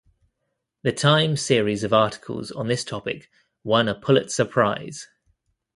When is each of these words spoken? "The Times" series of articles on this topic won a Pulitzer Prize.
"The 0.81 0.93
Times" 0.93 1.41
series 1.41 1.83
of 1.83 1.93
articles 1.93 2.49
on 2.49 2.65
this 2.65 2.83
topic 2.83 3.29
won 3.63 3.87
a 3.87 3.93
Pulitzer 3.93 4.45
Prize. 4.45 5.07